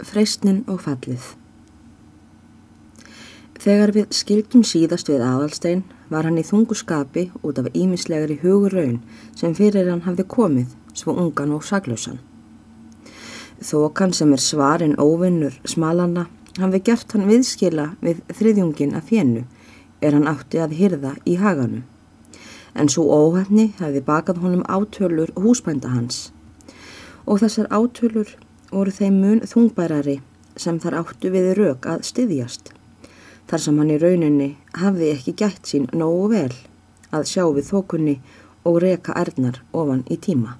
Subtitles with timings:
[0.00, 1.34] Freistnin og fallið
[3.60, 8.72] Þegar við skildum síðast við aðalstein var hann í þungu skapi út af ímislegri hugur
[8.72, 8.96] raun
[9.36, 12.16] sem fyrir hann hafði komið svo ungan og saglausan.
[13.60, 16.24] Þokan sem er svarin óvinnur smalanna
[16.56, 19.44] hafði gert hann viðskila við þriðjungin af fjennu
[20.00, 21.84] er hann átti að hyrða í haganum.
[22.72, 26.30] En svo óhefni hafði bakað honum átölur húsbænda hans
[27.28, 28.38] og þessar átölur
[28.70, 30.20] voru þeim mun þungbærari
[30.56, 32.72] sem þar áttu við rauk að styðjast.
[33.50, 36.54] Þar sem hann í rauninni hafði ekki gætt sín nógu vel
[37.10, 38.16] að sjá við þokunni
[38.68, 40.56] og reka erðnar ofan í tíma.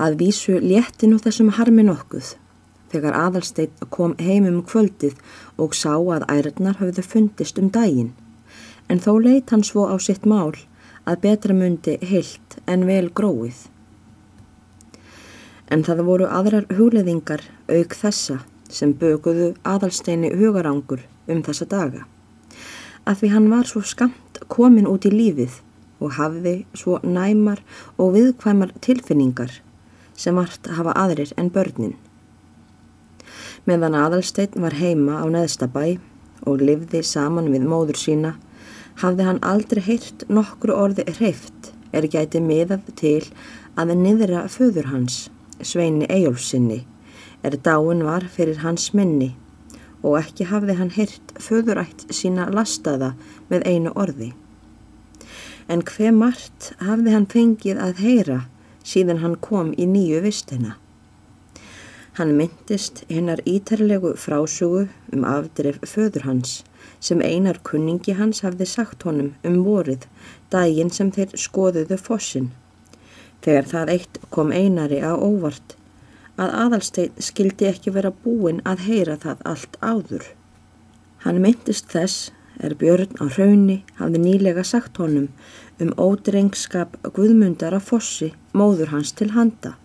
[0.00, 2.34] Að vísu léttin og þessum harmi nokkuð
[2.90, 5.18] þegar aðalsteit kom heimum kvöldið
[5.60, 8.12] og sá að ærnar hafðu fundist um daginn
[8.90, 10.56] en þó leitt hann svo á sitt mál
[11.06, 13.68] að betra myndi heilt en vel gróið
[15.70, 22.04] en það voru aðrar hugleðingar auk þessa sem böguðu aðalsteini hugarangur um þessa daga.
[23.06, 25.60] Að því hann var svo skamt komin út í lífið
[26.00, 27.62] og hafði svo næmar
[27.96, 29.60] og viðkvæmar tilfinningar
[30.16, 31.96] sem vart hafa aðrir en börnin.
[33.68, 35.98] Meðan aðalstein var heima á neðstabæ
[36.48, 38.36] og livði saman við móður sína
[39.00, 43.20] hafði hann aldrei heyrt nokkru orði hreift er gæti miðað til
[43.80, 45.28] að niðra föður hans
[45.62, 46.84] Sveini Ejólfsinni
[47.44, 49.34] er dáin var fyrir hans minni
[50.02, 53.10] og ekki hafði hann hirt föðurætt sína lastaða
[53.50, 54.30] með einu orði.
[55.68, 58.38] En hver margt hafði hann fengið að heyra
[58.92, 60.76] síðan hann kom í nýju vistina.
[62.16, 66.56] Hann myndist hennar ítarlegu frásögu um afdref föður hans
[67.00, 70.08] sem einar kunningi hans hafði sagt honum um vorið
[70.52, 72.50] daginn sem þeir skoðuðu fossin
[73.40, 75.76] Þegar það eitt kom einari á óvart
[76.40, 80.26] að aðalstein skildi ekki vera búin að heyra það allt áður.
[81.24, 82.30] Hann myndist þess
[82.60, 85.28] er Björn á hraunni hafði nýlega sagt honum
[85.80, 89.76] um ódrengskap Guðmundar af Fossi, móður hans til handa.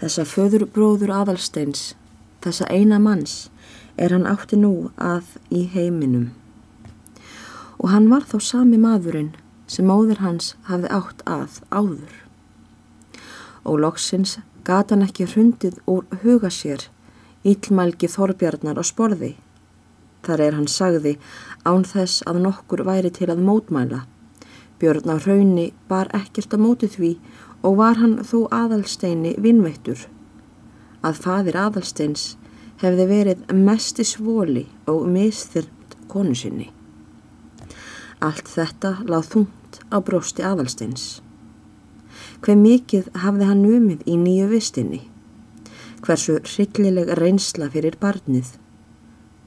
[0.00, 1.94] Þessa föðurbróður aðalsteins,
[2.40, 3.50] þessa eina manns,
[4.00, 6.30] er hann átti nú að í heiminum.
[7.80, 9.34] Og hann var þá sami maðurinn
[9.68, 12.29] sem móður hans hafði átt að áður
[13.64, 16.88] og loksins gata hann ekki hrundið úr huga sér
[17.44, 19.34] íllmælgi Þorbjarnar á sporði.
[20.24, 21.14] Þar er hann sagði
[21.64, 24.02] án þess að nokkur væri til að mótmæla.
[24.80, 27.12] Björn á hraunni bar ekkert á móti því
[27.64, 30.04] og var hann þó aðalsteini vinnveittur.
[31.00, 32.34] Að fadir aðalsteins
[32.80, 36.68] hefði verið mest í svoli og misþyrmt konu sinni.
[38.20, 41.20] Allt þetta láð þungt á brósti aðalsteins.
[42.40, 45.00] Hver mikið hafði hann umið í nýju vistinni?
[46.00, 48.54] Hversu hryllileg reynsla fyrir barnið?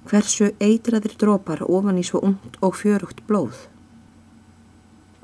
[0.05, 3.55] Hversu eitraðir drópar ofan í svo ungt og fjörugt blóð?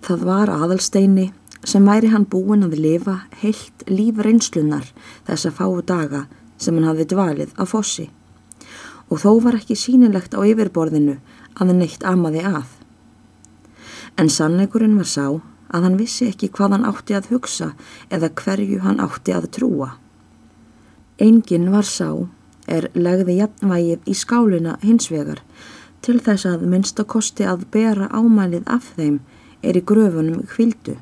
[0.01, 1.27] Það var aðalsteini
[1.67, 4.87] sem væri hann búin að lifa heilt líf reynslunar
[5.27, 6.23] þessa fáu daga
[6.57, 8.07] sem hann hafði dvalið á fossi
[9.09, 11.19] og þó var ekki sínilegt á yfirborðinu
[11.53, 12.65] að hann neitt amaði að.
[14.17, 15.25] En sannleikurinn var sá
[15.69, 17.71] að hann vissi ekki hvað hann átti að hugsa
[18.09, 19.89] eða hverju hann átti að trúa.
[21.19, 22.09] Engin var sá
[22.69, 25.41] er legði jafnvægið í skálina hins vegar
[26.05, 29.19] til þess að minnst að kosti að bera ámælið af þeim
[29.63, 30.95] er í gröfunum kvildu.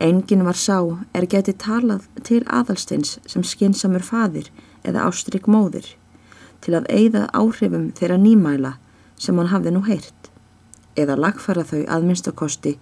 [0.00, 0.80] Engin var sá
[1.14, 4.48] er geti talað til aðalsteins sem skinsamur fadir
[4.82, 5.92] eða ástrygg móðir
[6.64, 8.72] til að eigða áhrifum þeirra nýmæla
[9.20, 10.29] sem hann hafði nú heyrt
[11.02, 12.76] eða lagfara þau að minnstakosti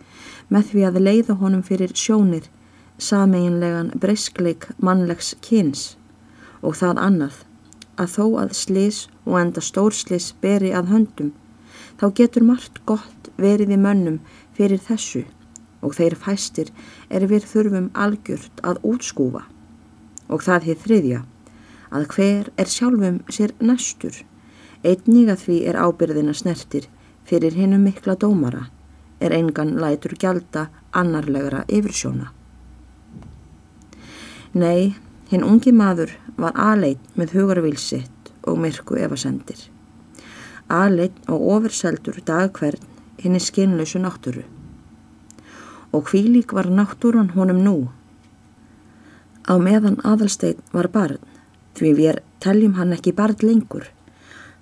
[0.48, 2.48] með því að leiða honum fyrir sjónir
[2.98, 5.84] sameinlegan breyskleik mannlegs kyns
[6.62, 7.42] og það annað
[7.98, 11.32] að þó að slis og enda stórslis beri að höndum
[12.00, 14.20] þá getur margt gott verið í mönnum
[14.58, 15.24] fyrir þessu
[15.82, 16.70] og þeir fæstir
[17.10, 19.44] er við þurfum algjört að útskúfa.
[20.28, 21.20] Og það hefð þriðja
[21.94, 24.18] að hver er sjálfum sér næstur
[24.84, 26.88] einnig að því er ábyrðina snertir
[27.28, 28.66] fyrir hinnum mikla dómara
[29.20, 32.30] er engan lætur gjalda annarlegra yfirsjóna.
[34.54, 34.94] Nei,
[35.30, 39.58] hinn ungi maður var aðleit með hugarvilsitt og myrku evasendir.
[40.72, 42.86] Aðleit og ofurseldur dagkvern
[43.20, 44.46] hinn er skinnlausu náttúru.
[45.92, 47.76] Og hvílík var náttúran honum nú.
[49.48, 51.20] Á meðan aðalstein var barn,
[51.76, 53.88] því við teljum hann ekki barn lengur.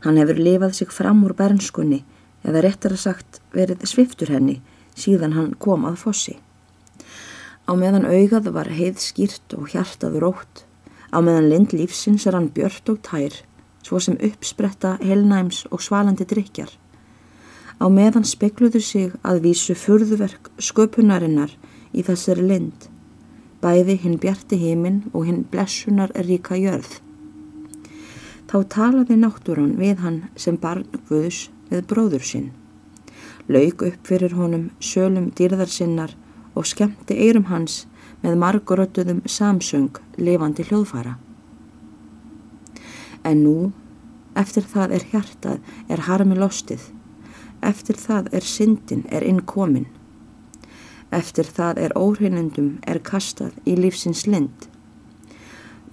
[0.03, 2.03] Hann hefur lifað sig fram úr bernskunni
[2.47, 4.61] eða réttar að sagt verið sviftur henni
[4.97, 6.39] síðan hann kom að fossi.
[7.67, 10.67] Á meðan augað var heið skýrt og hjartað rótt
[11.17, 13.35] Á meðan lind lífsins er hann björt og tær,
[13.87, 16.69] svo sem uppspretta helnæms og svalandi drikjar.
[17.79, 21.53] Á meðan spekluðu sig að vísu furðuverk sköpunarinnar
[21.97, 22.89] í þessari lind,
[23.63, 26.99] bæði hinn bjarti heiminn og hinn blessunar ríka jörð.
[28.47, 32.53] Þá talaði náttúran við hann sem barn Guðs við bróður sinn.
[33.49, 36.17] Lauk upp fyrir honum sölum dýrðar sinnar
[36.57, 37.85] og skemmti eirum hans
[38.25, 41.17] með margurötuðum samsöng lifandi hljóðfara.
[43.27, 43.73] En nú,
[44.39, 46.89] eftir það er hjartað, er harmi lostið.
[47.63, 49.87] Eftir það er syndin, er innkomin.
[51.15, 54.69] Eftir það er óhreinundum, er kastað í lífsins lind.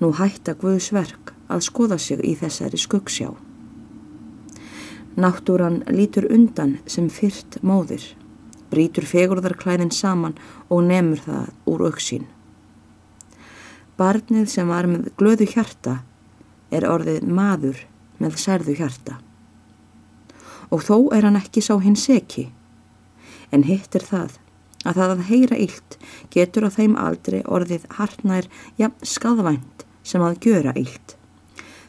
[0.02, 3.34] Nú hætta Guðs verk að skoða sig í þessari skuggsjá.
[5.14, 8.02] Náttúran lítur undan sem fyrrt móðir,
[8.74, 10.34] brítur fegurðarklæðin saman
[10.74, 12.26] og nemur það úr auksín.
[13.94, 16.00] Barnið sem var með glöðu hjarta
[16.74, 17.84] er orðið maður
[18.18, 19.20] með særðu hjarta.
[20.74, 22.48] Og þó er hann ekki sá hins ekki,
[23.54, 24.40] en hitt er það
[24.84, 25.98] að það að heyra illt
[26.34, 28.50] getur á þeim aldrei orðið hartnær
[28.82, 31.16] jafn skadvænt sem að gjöra illt,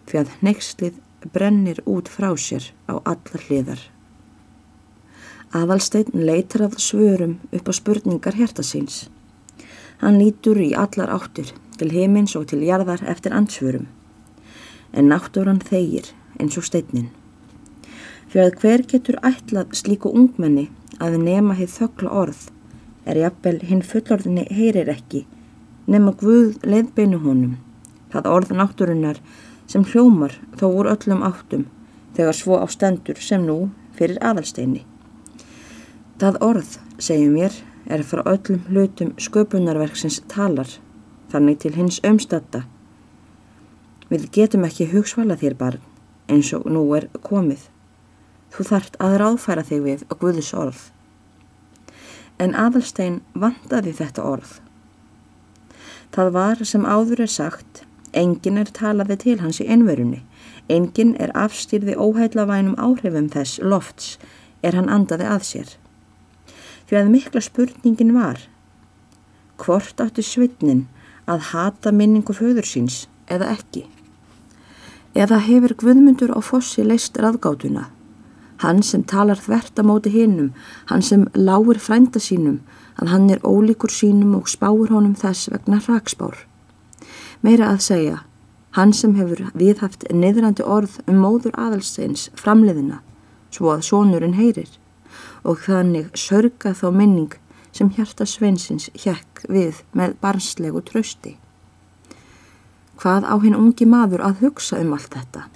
[0.05, 1.01] fyrir að nextlið
[1.33, 3.81] brennir út frá sér á alla hliðar.
[5.55, 9.09] Aðalsteinn leitar af svörum upp á spurningar hértasins.
[10.03, 13.87] Hann lítur í allar áttur til heimins og til jarðar eftir ansvörum.
[14.93, 16.11] En náttúran þeigir
[16.41, 17.13] eins og steinin.
[18.29, 20.69] Fyrir að hver getur ætlað slíku ungmenni
[20.99, 22.49] að nema heið þöggla orð
[23.07, 25.25] er jafnvel hinn fullorðinni heyrir ekki
[25.87, 27.57] nema Guð leiðbeinu honum.
[28.13, 29.21] Það orð náttúrunar
[29.71, 31.65] sem hljómar þó úr öllum áttum
[32.17, 34.85] þegar svo á stendur sem nú fyrir aðalsteini.
[36.21, 37.55] Það orð, segjum mér,
[37.91, 40.69] er frá öllum hlutum sköpunarverksins talar,
[41.33, 42.65] þannig til hins ömstatta.
[44.11, 45.81] Við getum ekki hugsvala þér barn,
[46.31, 47.67] eins og nú er komið.
[48.55, 50.83] Þú þart að ráðfæra þig við og Guðus orð.
[52.39, 54.61] En aðalstein vandaði þetta orð.
[56.15, 57.83] Það var sem áður er sagt
[58.15, 60.23] Engin er talaði til hans í einverunni.
[60.71, 64.19] Engin er afstýrði óhætlavænum áhrifum þess lofts
[64.63, 65.73] er hann andaði að sér.
[66.89, 68.47] Því að mikla spurningin var
[69.61, 70.87] hvort áttu svitnin
[71.31, 73.85] að hata minningu föður síns eða ekki.
[75.15, 77.87] Eða hefur Guðmundur á fossi leist raðgátuna.
[78.63, 80.51] Hann sem talar þvert að móti hinnum,
[80.91, 82.61] hann sem lágur frænda sínum,
[82.99, 86.37] að hann er ólíkur sínum og spáur honum þess vegna hraksbár.
[87.43, 88.19] Meira að segja,
[88.77, 93.01] hann sem hefur viðhaft niðrandi orð um móður aðalsteins framliðina,
[93.51, 94.71] svo að sónurinn heyrir,
[95.45, 97.39] og þannig sörga þá minning
[97.75, 101.37] sem hjarta sveinsins hjekk við með barnslegu trösti.
[102.99, 105.49] Hvað á hinn ungi maður að hugsa um allt þetta?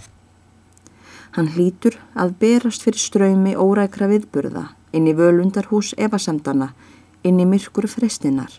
[1.37, 6.73] Hann hlýtur að berast fyrir ströymi órækra viðburða inn í völundarhús evasemdana,
[7.23, 8.51] inn í myrkur frestinnar.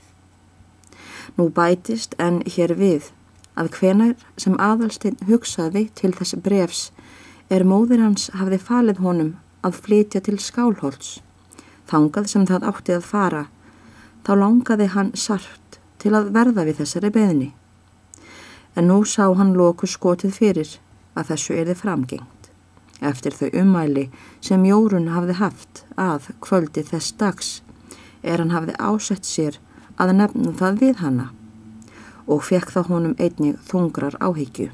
[1.40, 3.14] Nú bætist en hér við
[3.56, 6.82] að hvenar sem aðalstein hugsaði til þess brefs
[7.56, 9.30] er móðir hans hafði falið honum
[9.64, 11.22] að flytja til skálholts.
[11.88, 13.46] Þangað sem það átti að fara,
[14.28, 17.50] þá langaði hann sart til að verða við þessari beðni.
[18.76, 20.76] En nú sá hann loku skotið fyrir
[21.16, 22.52] að þessu erði framgengt.
[23.00, 24.10] Eftir þau umæli
[24.44, 27.56] sem Jórun hafði haft að kvöldi þess dags
[28.28, 29.64] er hann hafði ásett sér
[30.00, 31.30] að nefna það við hanna
[32.30, 34.70] og fekk það honum einnig þungrar áhyggju.